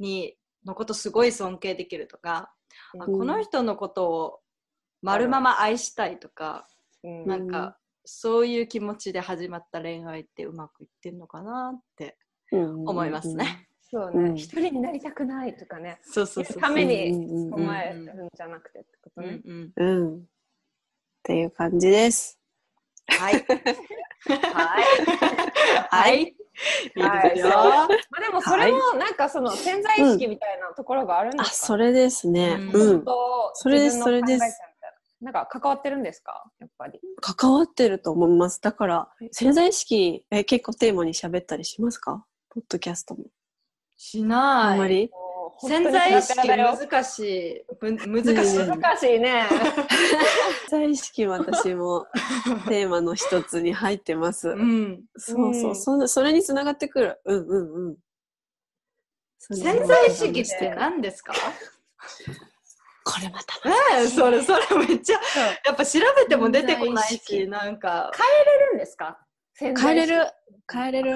[0.00, 0.36] に
[0.66, 2.52] のことすごい尊敬できるとか、
[2.98, 4.40] あうんこの人のことを
[5.00, 6.66] 丸まま愛したいとか、
[7.04, 12.18] うんなんかそういう気持ちで始まった恋愛ってうまくいってんのかなって
[12.52, 13.68] うん思いますね。
[13.94, 16.60] そうね、うん一人になりたくないとかねそうそうそう。
[16.60, 19.72] ためにうん捕まえるんじゃなくてってことうんね、うん。
[19.76, 19.84] う
[20.16, 20.16] ん。
[20.18, 20.20] っ
[21.22, 22.40] ていう感じです。
[23.06, 23.34] はい。
[23.34, 23.44] はい
[25.90, 26.22] はい。
[26.22, 26.32] いい
[27.34, 27.46] ですよ。
[27.46, 27.88] まあ
[28.20, 32.58] でもそれもなんかその潜在意識みたいなところがあるんあ、ですか、それですね。
[32.72, 33.04] ううんん。
[33.04, 34.90] とそれです自分の考えそれですちゃうみたい
[35.22, 36.50] ななんか関わってるんですか？
[36.58, 38.60] やっぱり関わってると思います。
[38.60, 42.26] だから、潜在意識、え、結構テーマに喋ったりしますか？
[42.50, 43.24] ポッドキャストも。
[43.96, 44.72] しない。
[44.72, 45.10] あんまり？
[45.60, 47.64] 潜在意識難しい。
[47.80, 48.60] む難しい。
[48.60, 49.46] うん難しいね
[50.68, 52.06] 潜在意識私も
[52.68, 54.48] テーマの一つに入ってます。
[54.48, 55.04] うん。
[55.16, 57.20] そうそうう、そそれにつながってくる。
[57.24, 57.96] うんうんうん。
[59.40, 61.34] 潜在意識って何ですか？
[63.06, 63.54] これまた
[63.98, 65.20] ええそれ、それめっちゃ、
[65.66, 68.10] やっぱ調べても出てこないし、なんか、
[68.70, 69.18] るんですか？
[69.58, 70.26] 変えれる。
[70.72, 71.10] 変えれる。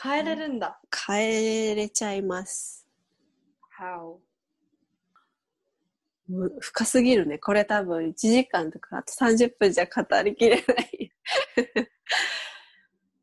[0.00, 0.80] 変えれるんだ。
[1.06, 2.86] 変えれちゃいます。
[3.78, 4.16] How?
[6.28, 7.38] む深すぎるね。
[7.38, 11.10] これ多分1時間とかあと30分じゃ語りきれない。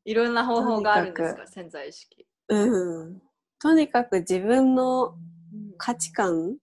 [0.05, 2.27] いろんな方法があるんですか、潜在意識。
[2.49, 3.21] うん。
[3.59, 5.17] とにかく自分の
[5.77, 6.57] 価値観、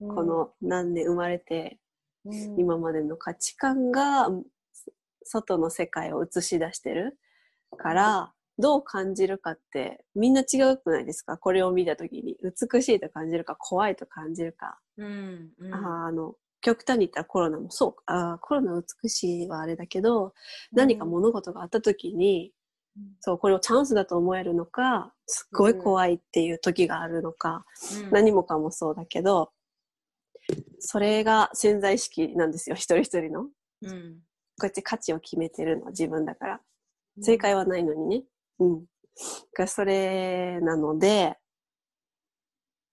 [0.00, 1.80] うんこの何年生まれて
[2.24, 4.28] うん今までの価値観が
[5.24, 7.18] 外の世界を映し出してる
[7.76, 11.38] から、どう感じるかってみんな違うくないですか？
[11.38, 12.36] これを見た時に。
[12.42, 15.74] 美しいと感じるか怖いと感じるか、うんうん。
[15.74, 18.02] あーあの極端に言ったらコロナもそう。
[18.06, 20.34] あーコロナ美しいはあれだけど
[20.72, 22.52] 何か物事があった時に、
[23.20, 27.64] そうこれをチャンスだと思えるのかすっごい怖いっていう時があるのか、
[28.02, 28.10] うん。
[28.10, 29.52] 何もかもそうだけど
[30.80, 33.42] それが潜在意識なんですよ一人一人の。
[33.42, 33.50] うん。
[34.60, 36.60] こうやって価値を決めてるのは自分だから。
[37.20, 38.22] 正解はないのにね。
[38.58, 38.84] うん。
[39.56, 41.38] がそれなので、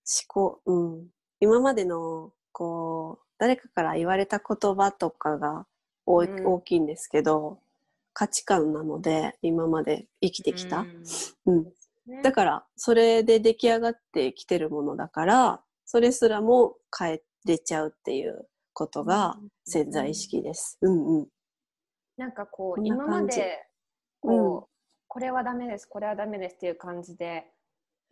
[0.06, 1.08] 思考、うん。
[1.40, 5.66] 今までの、こう、誰かから言われた言葉とかが
[6.06, 7.60] 大,、うん大きいんですけど、
[8.14, 10.86] 価値観なので、今まで生きてきた。
[11.46, 11.64] うん。
[12.08, 20.78] ねだから、それで出来上がってきてるものだから、それすらも変えれちゃうっていうことが潜在意識です。
[20.82, 21.28] うんうん。
[22.18, 23.68] なんかここうん今まで
[24.22, 24.75] こう、
[25.16, 27.46] これはダメですこれはダメですっていう感じで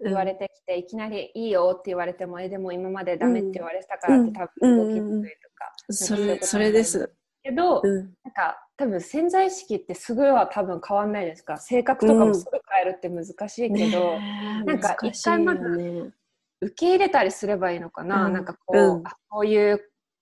[0.02, 4.34] 言われてきて、いきなりいいよって言われてもえでも今までダメって言われてたからって、うん。
[4.34, 7.14] 多分動きにくいとか、それ、そういうことそれです。
[7.44, 8.16] けど、うん。
[8.24, 11.58] なんか多分潜在意識ってすぐは多分変わんないですか？
[11.58, 14.18] 性格とかもすぐ変えるって難しいけど、
[14.66, 16.14] なんか難しい一回まず。
[16.62, 18.34] 受け入れたりすればいいのかな、うん。
[18.34, 19.06] なんかこう、うん。
[19.06, 19.82] あこういう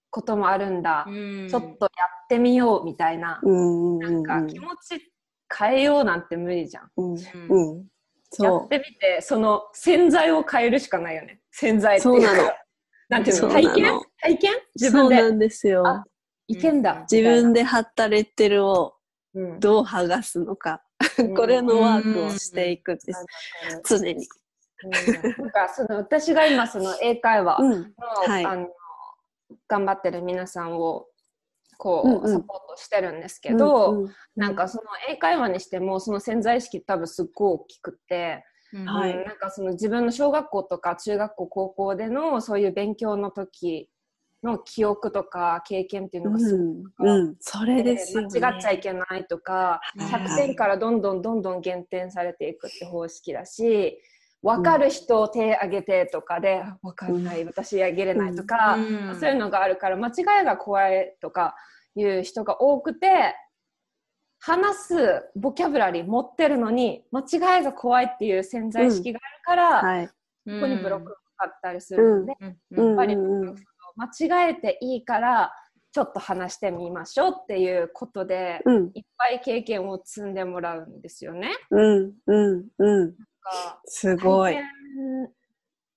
[0.10, 1.48] こともあるんだ、うん。
[1.48, 4.18] ちょっとやってみようみたいな、うんうんなうんん。
[4.18, 5.11] うんか気持ち
[5.58, 6.90] 変えようなんて無理じゃん。
[6.98, 7.80] うんうんうん。
[7.80, 11.42] やそってみて、その洗剤を変えるしかないよね。
[11.52, 12.28] 洗剤っていうか。
[12.30, 12.52] そうなの
[13.10, 13.50] なんていうの？
[13.50, 14.02] 体験？
[14.22, 14.54] 体験？
[14.54, 14.56] う。
[14.76, 15.88] 自分でそうなんですよ。
[15.88, 16.04] あ
[16.48, 17.06] いけんだ。
[17.12, 18.96] 自分で貼ったレッテルを
[19.34, 20.82] うんどう剥がすのか。
[21.18, 23.26] うん これのワークをしていくんです。
[23.88, 24.14] 常に。
[24.14, 24.22] うん
[25.38, 27.94] なんかその私が今その英会話の,、うん。
[27.98, 28.68] はいあの
[29.68, 31.08] 頑張ってる皆さんを
[31.82, 32.24] こう、うん。
[32.24, 34.12] うんサポートしてるんですけど、うんうん。
[34.36, 38.86] なんかその英会話にしてもその潜在意識多分すっごい大きくって、うん。
[38.86, 39.14] はい。
[39.18, 43.90] うんなんかその自分の小学校とか中学校高校でのそういう勉強の時
[44.44, 48.16] の記憶とか経験っていうのがすごいうん、うん、それです。
[48.16, 50.12] 間違っちゃいけないとか、はい。
[50.12, 54.00] 100点からどんどんどんどん減点されていくって方式だし
[54.44, 59.20] 分かる人を手挙げてとかで、あ分かんない私あげれないとか、うん。
[59.20, 61.56] そういうのがあるから間違いが怖いとか
[61.96, 63.36] いう人が多くて
[64.40, 67.22] 話すボキャブラリー持ってるのに間
[67.58, 70.08] 違いが怖いっていう潜在意識があるから、はい。
[70.08, 70.14] こ
[70.46, 72.58] こにブロックがかかったりするので、うん。
[72.80, 73.42] うんやっぱりうん。
[73.50, 73.56] うん
[73.98, 75.52] 間違えていいから
[75.92, 81.52] ちょっと話してみましょうっていうことで、うん、いっぱい経験を積んでもらうんですよね。
[81.70, 83.16] うん、うん、うん。
[83.42, 84.58] かすごい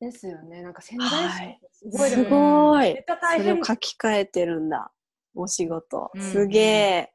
[0.00, 0.62] ですよね。
[0.62, 3.16] なんか潜在意識すごい、すごいめっちゃ。
[3.16, 4.90] 大変それを書き換えてるんだ。
[5.34, 6.10] お仕事。
[6.14, 7.10] うんすげえ。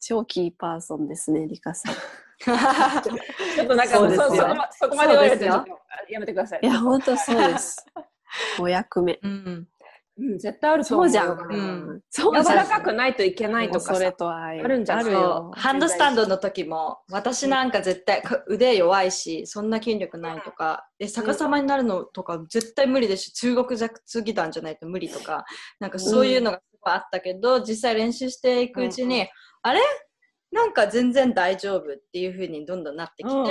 [0.00, 1.94] 超キーパーソンですね、リカさん。
[2.44, 6.60] ちょっとなんかそうですよそそこまで言われてやめてください。
[6.62, 7.84] いや、ほんとそうです。
[8.60, 9.18] お役目。
[9.22, 9.68] うん
[10.18, 11.38] うん、絶対あると思そうじゃん。
[11.38, 12.00] うん。
[12.08, 12.42] そう。
[12.42, 14.12] 柔らかくないといけないとかそれさ。
[14.12, 14.60] と愛。
[14.60, 15.52] あるんじゃないそあるよ。
[15.54, 15.60] う。
[15.60, 20.88] ハンドスタンドの時も私なんか絶対か腕弱いしそんな筋力ないとか。
[20.98, 25.44] え逆さまになるのとか絶対無理ですし中国弱技団じゃないと無理とか。
[25.80, 29.28] なんかそういうのがあったけど、実際練習していくうちに、うん。
[29.62, 29.80] あれ？
[30.50, 33.46] なんか全然大丈夫っていう風にどんどんなってきて、うん。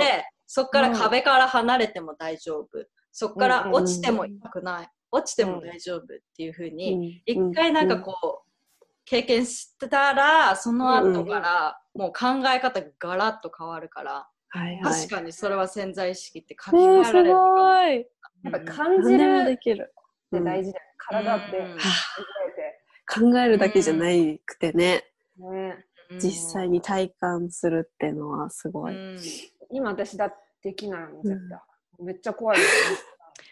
[0.48, 2.68] そっから壁から離れても大丈夫。
[3.12, 3.72] そっからうん。
[3.72, 6.04] 落ちても痛くない、落ちても大丈夫っ
[6.36, 15.02] ていう風に、うん一回なんかこう、経験したらその後からもう考え方がガラッと変わるから、はいはい。
[15.02, 18.06] 確かにそれは潜在意識って書き換えられるかもごい。
[18.44, 19.92] やっぱ感じるっできる。
[20.32, 20.84] て大事だよ。
[20.98, 21.66] 体って
[23.08, 25.04] 考えるだけじゃないくてね。
[25.38, 28.94] ねうん実際に体感するってのはすごい。
[28.94, 29.18] うん
[29.70, 31.60] 今私だってできないもん、絶対。
[32.00, 32.58] めっちゃ怖い。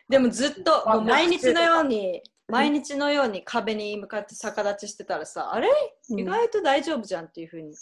[0.08, 5.68] でもずっとあもう毎日のように毎日のように壁に向かって逆立ちしてたらさあれ？
[6.10, 6.20] うん。
[6.20, 7.74] 意外と大丈夫じゃんっていうふうに、う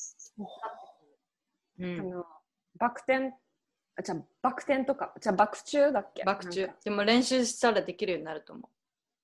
[1.84, 2.24] あん、の、
[2.78, 3.32] バク転、
[3.96, 6.22] あ、じゃあバク転とか、じゃあバク宙だっけ？
[6.24, 6.76] バク宙なんか。
[6.84, 8.68] でも練習したらできるようになると思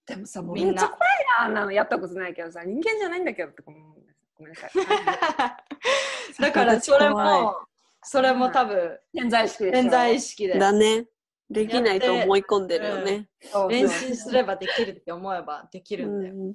[0.06, 0.72] でもさ、もうみんな。
[0.72, 1.00] めっちゃ怖い
[1.40, 4.18] な、あんなのやったことないけどさ、人間じゃないんだけどって思うんです。
[4.34, 4.70] ごめんなさい。
[4.74, 7.56] う だからそれも
[8.02, 9.82] それも多分潜在意識でしょ。
[9.82, 10.58] 潜在意識で。
[10.58, 11.06] だね。
[11.50, 13.28] できないと思い込んでるよね。
[13.40, 16.54] そうそう練習すればできるって思えばできるんだよ、うん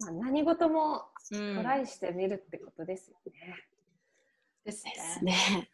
[0.00, 3.32] まあ、何事もうんトライしてみるってことですよね。
[4.64, 5.70] ですねですね。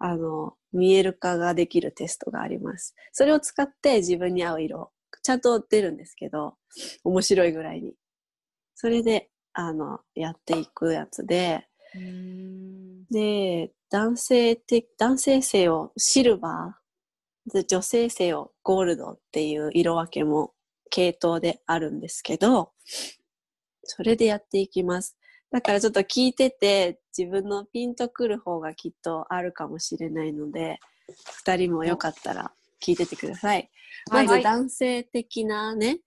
[0.00, 2.94] あの、見える化ができるテストがあります。
[3.12, 6.56] それを使って自分に合う色ちゃんと出るんですけど、
[7.04, 7.94] 面白いぐらいに。
[8.74, 11.67] それで、あの、やっていくやつで、
[13.10, 16.78] で、男性的、男性性をシルバー、
[17.48, 20.52] で女性性をゴールドっていう色分けも
[20.90, 22.72] 系統であるんですけど、
[23.84, 25.16] それでやっていきます。
[25.50, 30.78] だからちょっと聞いてて、自分のピンとくる方がきっとあるかもしれないので、
[31.36, 33.70] 二人もよかったら聞いててください。
[34.10, 36.00] まはいず男性的なね、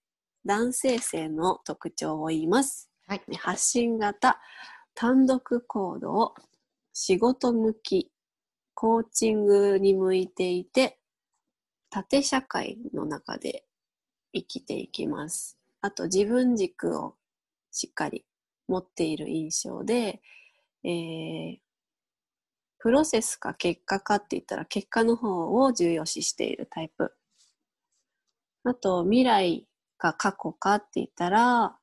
[0.46, 2.89] 男性性の特徴を言います。
[3.08, 4.39] はいね発信型、
[5.02, 6.36] 単独行動、
[6.94, 8.12] 仕事向き、
[8.76, 11.00] コーチングに向いていて、
[11.90, 13.66] 縦社会の中で
[14.32, 15.58] 生きていきます。
[15.82, 17.16] あと自分軸を
[17.72, 18.28] しっかり
[18.68, 20.22] 持っている印象で、
[20.84, 21.58] えー
[22.78, 27.14] プロセスか結果かって言ったら結果の方を重要視しているタイプ。
[28.66, 31.76] あと未来か過去かって言ったら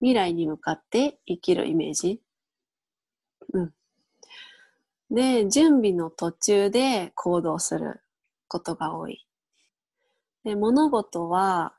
[0.00, 2.25] 未来に向かって生きるイメージ。
[3.52, 3.74] うん。
[5.10, 8.00] で、準備の途中で行動する
[8.48, 9.26] ことが多い。
[10.44, 11.74] で物事は、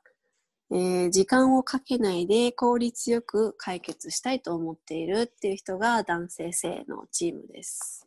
[0.70, 8.06] えー時間をかけないで効率よく解決したいと思っているっていう人が男性性のチームです。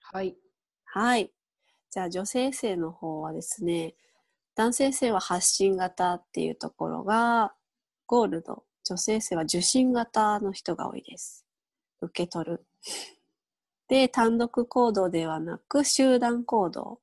[0.00, 0.36] はい。
[0.84, 1.30] はい。
[1.90, 3.94] じゃあ女性性の方はですね、
[4.56, 7.54] 男性性は発信型っていうところが
[8.06, 11.46] ゴールド、女性性は受信型の人が多いです。
[12.00, 12.66] 受け取る。
[13.88, 17.00] で、単独行動ではなく集団行動。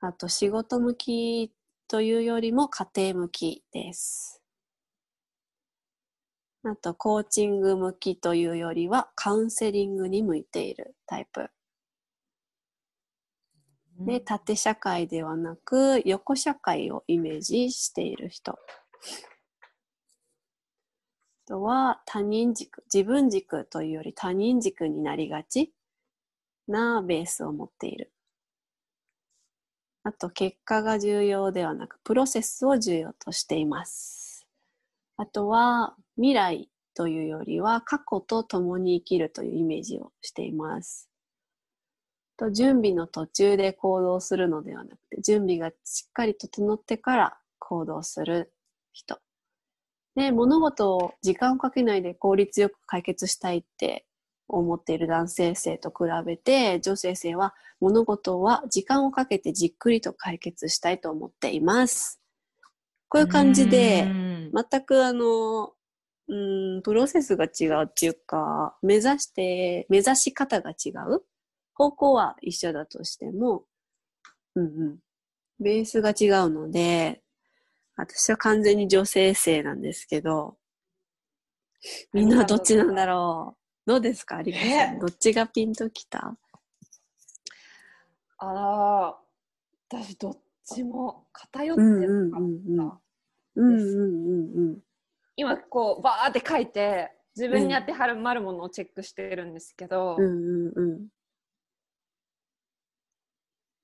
[0.00, 1.52] あと仕事向き
[1.88, 4.42] というよりも家庭向きです。
[6.66, 11.50] あと、コーチング向きというよりは、カウンセリングに向いているタイプ。
[13.98, 18.58] で、縦社会ではなく、横社会をイメージしている人。
[21.46, 25.74] あとは、他人軸、自分軸というより他人軸になりがち
[26.66, 28.10] なベースを持っている。
[30.04, 34.46] あと、結果が重要ではなく、プロセスを重要としています。
[35.18, 41.10] あとは、未来というよりは、過去と共に生きるというイメージをしています。
[42.38, 48.50] と準備の途中で行動するのではなくて、準備がしっかり整ってから行動する
[48.92, 49.23] 人。
[50.14, 54.06] で、物事を時間をかけないで効率よく解決したいって
[54.48, 62.20] 思っている男性性と比べて、女性性は物事は時間をかけてじっくりと解決したいと思っています。
[63.08, 65.72] こういう感じで、うん全くあの、
[66.28, 71.22] うん、プロセスが違うっていうか、目指して、目指し方が違う
[71.74, 73.64] 方向は一緒だとしても、
[74.54, 74.98] うんうん。
[75.58, 77.23] ベースが違うので、
[77.96, 80.56] 私は完全に女性性なんですけど、
[82.12, 83.90] みんなどっちなんだろう？
[83.90, 84.42] どうですか？
[84.42, 84.68] リカさん。
[84.68, 84.98] え？
[85.00, 86.36] どっちがピンときた？
[88.38, 89.18] ああ、
[89.88, 92.40] 私どっちも偏ってるかった。
[92.40, 92.92] んうんうん。
[93.56, 94.78] うんうんうんうん。
[95.36, 101.08] 今こうバーって書いて自分に当てはまるものをチェックしてるんですけど、うんうんうん。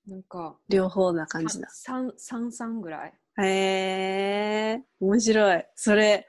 [0.07, 1.69] なんか両方な感じだ。
[1.69, 3.13] 三三三ぐらい？
[3.45, 5.65] へえ、面白い。
[5.75, 6.27] それ、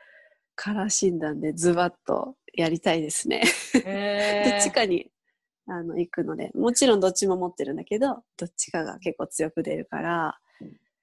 [0.55, 3.43] カラー診断でズバッとやりたいですね。
[3.75, 5.11] どっちかに
[5.67, 10.39] あの行くので、もちろんどっちも持ってるんだけど、どっちかが結構強く出るから、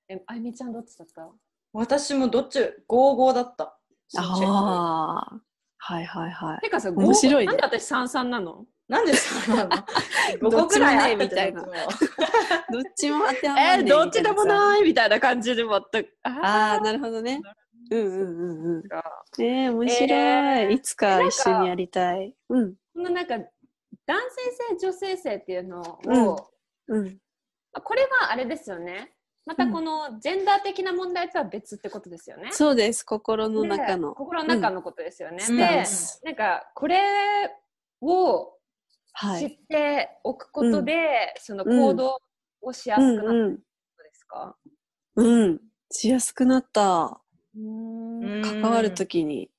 [0.08, 1.30] え、あゆみちゃんどっちだった？
[1.74, 3.78] 私もどっち、55だった。
[4.18, 5.42] ああ、
[5.82, 6.60] はいはいはい。
[6.62, 8.66] てかさ、面白いねなんで私三三なの？
[8.88, 11.80] なんでそうなの ?5 ど個ぐっちもねらいあったみたいなどっちも
[12.72, 14.48] どっちも当てはまえんねどっちでもい。
[14.48, 16.18] ないみたいな感じで全く。
[16.24, 17.42] ああ、なるほどね。
[17.92, 18.84] うんうんうんうん。
[19.44, 22.36] えー、面白い、えーいつか一緒にやりたい。
[22.50, 22.76] うん。
[22.94, 23.38] このなんか
[24.06, 26.50] 男性性女性性っていうのを、
[26.88, 27.18] うんうん。
[27.74, 29.14] あこれはあれですよね。
[29.46, 32.52] またこのジェンダー的な問題とは別ってことですよね。
[32.52, 33.04] そうです。
[33.04, 34.14] 心の中での。
[34.14, 35.44] 心の中のことですよね。
[35.50, 37.00] うんでス、なんかこれ
[38.02, 38.54] を知っ
[39.12, 39.60] はい。
[39.68, 42.20] ておくことで、その行動
[42.62, 43.60] をしやすくなったんで
[44.14, 44.56] すか、
[45.16, 45.26] うん。
[45.26, 45.60] うん。
[45.92, 47.20] しやすくなった。
[47.56, 49.50] うん関わるときに。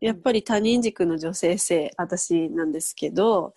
[0.00, 3.54] やっぱり他人軸の女性性、私なんですけど、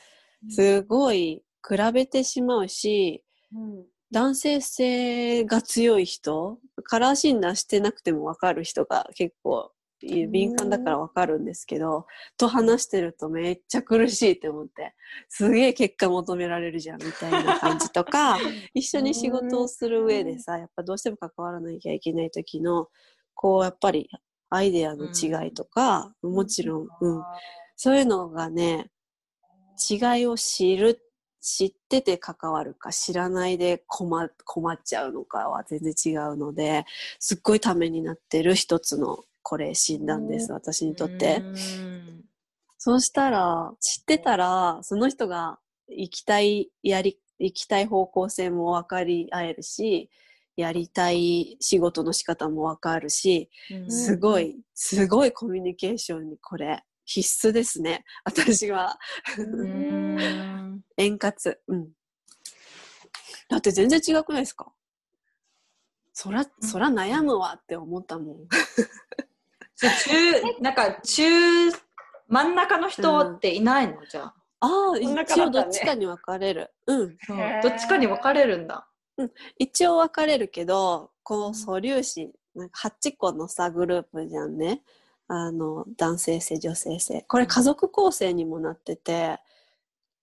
[0.50, 12.08] すごい比べてしまうし、うん男性性が強い人、カラー診断してなくてもわかる人が結構敏感だからわかるんですけど、
[12.38, 14.96] と話してるとめっちゃ苦しいって思って、
[15.28, 18.38] すげえ結果求められるじゃんみたいな感じとか、
[18.74, 22.88] 一緒に仕事をする上でさ、やっぱどうしても関わらなきゃいけない時の、
[23.36, 24.10] こうやっぱり
[24.50, 27.24] アイデアの違いとか、もちろん、うん、
[27.76, 28.90] そういうのがね、
[29.90, 31.02] 違いを知る、
[31.42, 36.86] 知ってて関わるか、知らないで困困っちゃうのかは全然違うので、
[37.20, 41.38] すっごいためになってる一つのこれ診断です、私にとって。
[41.38, 42.26] うん
[42.82, 45.60] そうしたら、知ってたら、その人が
[45.90, 50.10] 行きたい、やり、行きたい方向性も分かり合えるし、
[50.56, 58.06] やりたい仕事の仕方も分かるし、うんすごい、すごいコミュニケーションにこれ、必須ですね。
[58.24, 58.98] 私は。
[61.00, 61.34] うん円滑。
[61.68, 61.90] うん。
[63.50, 64.72] だって全然違くないですか？
[66.14, 68.38] そら、そら悩むわって思ったもん。
[69.76, 71.24] そう中、なんか中、
[72.28, 74.36] 真ん中の人っていないの、じゃあ。
[74.62, 74.70] ああ、
[75.02, 76.72] そんな一応どっちかに分かれる。
[76.88, 77.18] うん。
[77.64, 78.88] どっちかに分かれるんだ。
[79.58, 84.84] 一応分かれるけど、この素粒子、なんか8個のさ、グループじゃんね。
[85.30, 87.24] あの、男性性、女性性。
[87.28, 89.40] これ家族構成にもなってて、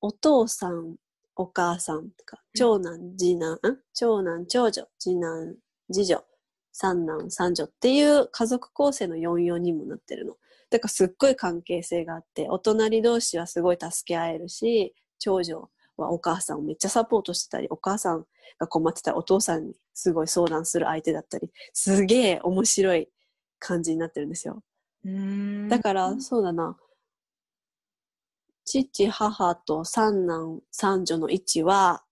[0.01, 0.97] お父さん、
[1.37, 3.59] お母さんとか、長男、次男、ん？
[3.95, 5.55] 長男、長女、次男、
[5.93, 6.25] 次女、
[6.73, 10.37] 三男、三女っていう家族構成の44にもなってるの。
[10.71, 18.27] だからすっごい関係性があって、お隣同士はすごい助け合えるし、長女はお母さんをめっちゃサポートしてたり、お母さん
[18.59, 23.09] が困ってたらお父さんにすごい相談する相手だったり、すげえ面白い
[23.59, 24.63] 感じになってるんですよ。
[25.05, 26.77] うんだから、そうだな。
[28.67, 32.03] 父、母と三男、三女の位置は、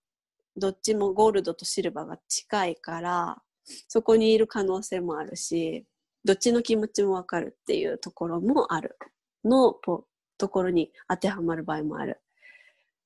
[0.55, 3.41] どっちもゴールドとシルバーが近いから、
[3.87, 5.85] そこにいる可能性もあるし、
[6.23, 8.97] どっちの気持ちもわかるっていうところもある
[9.43, 10.05] のポ
[10.37, 12.21] ところに当てはまる場合もある。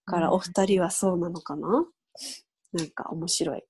[0.05, 1.85] から、うんお二人はそうなのかな？
[2.71, 3.63] なんか面白い。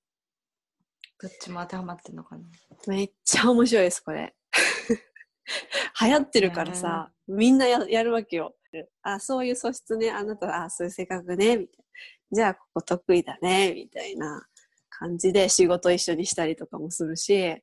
[1.20, 2.44] どっちも当てはまってんのかな？
[2.86, 4.34] めっちゃ面白いです、これ。
[6.02, 8.54] 流行ってるからさ、みんなややるわけよ。
[9.02, 11.84] あ、そういう素質ね、あなた、あ、そういう性格ね、みたいな。
[12.32, 14.46] じゃあ、ここ得意だね、みたいな
[14.88, 17.62] 感じで仕事一緒にしたりとかもするし、へ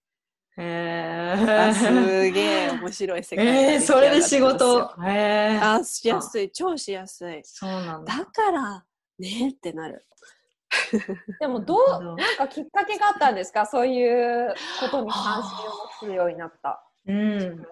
[0.59, 2.31] あすえ。
[2.31, 4.79] げえ面白い世界がえそれで仕事。
[5.05, 5.59] へえ。
[5.61, 7.41] あ、しやすい、超しやすい。
[7.43, 8.17] そうなんだ。
[8.17, 8.83] だから、
[9.19, 10.05] ねってなる。
[11.39, 13.65] でもどうなんかきっかけがあったんですか？
[13.65, 14.03] そうい
[14.49, 16.83] うことに関心を持つようになった。
[17.07, 17.39] うん。
[17.39, 17.65] さんが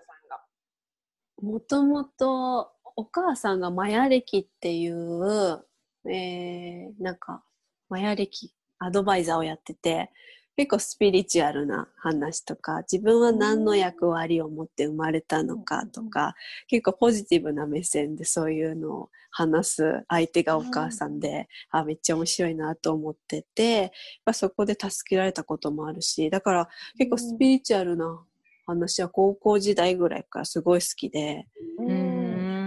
[1.42, 5.66] もともとお母さんがマヤ歴っていう、
[6.10, 7.44] えー、なんか、
[7.90, 10.12] マヤ歴アドバイザーをやってて、
[10.58, 16.36] 結構スピリチュアルな話とか、自分は何の役割を持って生まれたのかとか、
[16.68, 23.92] 結構ポジティブな目線でそういうのを話す相手がお母さんで、あ、めっちゃ面白いなと思ってて、やっ
[24.24, 28.24] ぱそこで助けられたこともあるし、だから結構スピリチュアルな
[28.66, 31.48] 話は高校時代ぐらいからすごい好きで、
[31.80, 32.15] うん。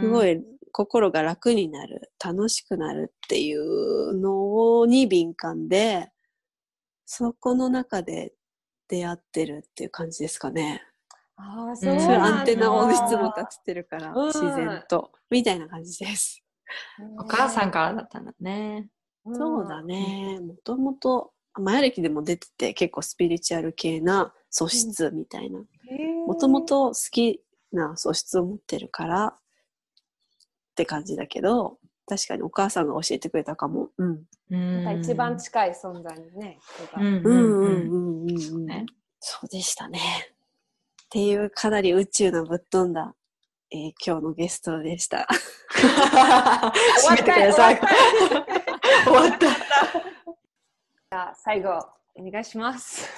[0.02, 0.42] すごい
[0.72, 6.10] 心が楽になる、楽しくなるっていうのに敏感で、
[7.04, 8.34] そこの中で
[8.88, 10.82] 出会ってるっていう感じですかね。
[11.36, 15.12] ああ、そそううそういうなんだアンテナをいつも立ててるから、うん自然と。
[15.30, 16.42] みたいな感じです。
[17.18, 18.88] お母さんからだったんだね。
[19.32, 20.38] そうだね。
[20.40, 25.60] もともと、マヤ歴でも出てて結構スピリチュアル系な素質みたいな。
[26.26, 27.42] もともと好き
[27.72, 29.38] な素質を持ってるから
[30.78, 33.88] って感じだけど、確かにお母さんが教えてくれたかも。
[33.98, 34.10] うん。
[34.50, 38.86] う一番近い存在にね、人がうんうんうんうんうんうんうんね
[39.18, 39.98] そうでしたね。
[39.98, 43.16] っていうかなり宇宙のぶっ飛んだ、
[43.72, 45.26] えー今日のゲストでした。
[45.72, 47.80] 閉めてください。
[49.04, 49.38] 終わった。
[49.38, 51.70] じゃあ最後
[52.14, 53.10] お願いします。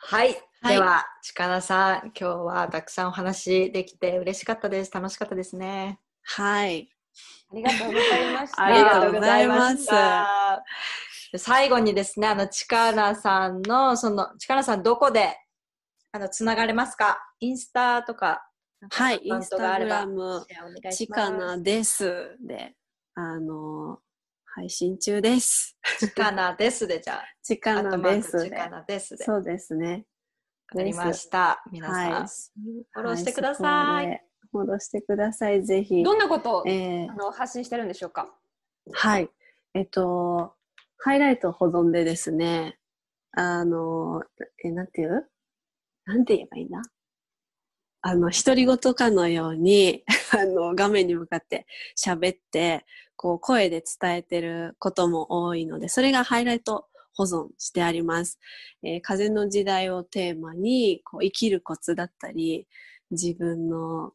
[0.00, 0.36] はい。
[0.60, 4.90] はいでは、力さん、今日はたくさんお話できて嬉しかったです。
[4.90, 6.00] 楽しかったですね。
[6.30, 6.90] はい。
[7.50, 8.62] ありがとうございました。
[8.64, 9.86] ありがとうございます
[11.36, 15.36] 最後にですね、あの、力さんの、その、力さんどこで、
[16.12, 17.18] あの、つながれますか？
[17.40, 18.42] インスタとか、
[18.90, 21.22] はい、インンスタグラム、シェアお願いちします。
[21.22, 22.36] かなです。
[22.46, 22.74] で、
[23.14, 23.98] あの、
[24.44, 25.76] 配信中です。
[25.98, 28.38] ちかなですで、じゃあ、ちかなアットマーですで。
[28.38, 29.24] クちかなですで。
[29.24, 30.04] そうですね。
[30.72, 31.62] わかりました。
[31.72, 32.26] 皆さん、はい
[32.92, 34.27] フォローしてください。
[34.52, 36.02] フォローしてください、ぜひ。
[36.02, 38.28] どんなことを、えーあの発信してるんでしょうか？
[38.92, 39.28] はい。
[39.74, 40.54] えっと、
[40.98, 42.78] ハイライト保存でですね、
[43.32, 44.22] あの、
[44.64, 45.28] え、なんていう？
[46.06, 46.82] なんて言えばいいんだ？
[48.00, 52.86] あの、独り言かのように、 あの、画面に向かって喋って、
[53.16, 58.38] こう、声で伝えてることも多いので、それがハイライト保存してあります。
[58.84, 62.68] えー風の時代をテーマに、こう、生きるコツだったり、
[63.10, 64.12] 自分の、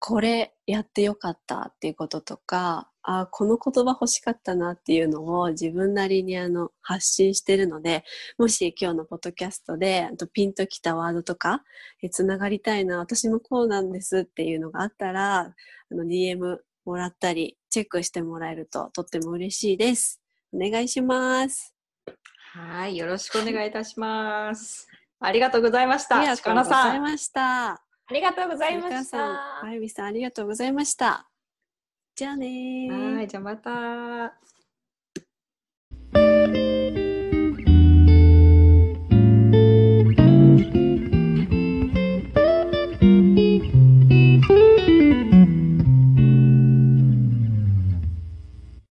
[0.00, 8.04] これやってよかったっていうこととか、あこの言葉欲しかったなっていうのを自分なりにあの発信してるので、
[8.38, 11.62] もし今日のポッドキャストであとピンときたワードとか、
[12.02, 15.54] えつながりたいな、私もこうなんですっていうのがあったら、あ
[15.90, 20.20] の DM もらったり、チェックしてもらえるととっても嬉しいです。
[20.52, 21.74] お願いします。
[22.52, 24.88] はい、よろしくお願いいたします。
[25.20, 26.18] ありがとうございました。
[26.18, 26.64] ありがとうご。
[26.64, 27.89] ざいました。
[28.10, 29.62] ありがとうございました。
[29.62, 31.28] あゆみさん、ありがとうございました。
[32.16, 33.14] じゃあねー。
[33.18, 34.34] はい、じゃあまた。